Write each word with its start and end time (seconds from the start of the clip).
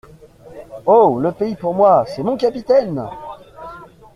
Oh! 0.87 1.19
le 1.19 1.31
pays 1.31 1.55
pour 1.55 1.75
moi… 1.75 2.05
c’est 2.07 2.23
mon 2.23 2.35
capitaine! 2.35 3.07